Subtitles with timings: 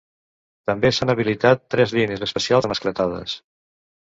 [0.69, 3.37] També s’han habilitat tres línies especials de mascletades.